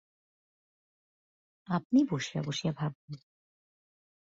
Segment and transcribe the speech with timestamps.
[1.67, 3.13] আপনি বসিয়া বসিয়া ভাবুন।